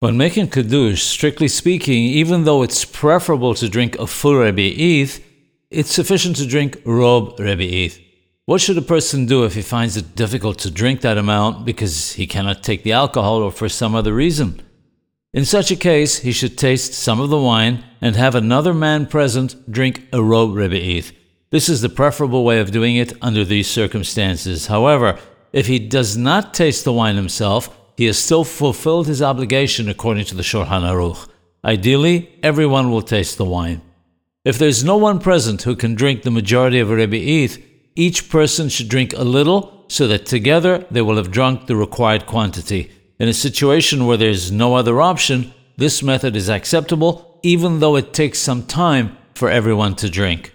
[0.00, 5.22] When making Kiddush, strictly speaking, even though it's preferable to drink a full Rebi'ith,
[5.70, 8.00] it's sufficient to drink Rob Rebi'ith.
[8.46, 12.14] What should a person do if he finds it difficult to drink that amount because
[12.14, 14.62] he cannot take the alcohol or for some other reason?
[15.34, 19.04] In such a case, he should taste some of the wine and have another man
[19.04, 21.12] present drink a rob rebi'ith.
[21.50, 24.68] This is the preferable way of doing it under these circumstances.
[24.68, 25.18] However,
[25.52, 30.24] if he does not taste the wine himself, he has still fulfilled his obligation according
[30.24, 31.28] to the Shulchan Aruch.
[31.62, 33.82] Ideally, everyone will taste the wine.
[34.42, 37.62] If there's no one present who can drink the majority of a rebi'ith,
[37.94, 42.24] each person should drink a little so that together they will have drunk the required
[42.24, 42.90] quantity.
[43.18, 47.96] In a situation where there is no other option, this method is acceptable even though
[47.96, 50.54] it takes some time for everyone to drink.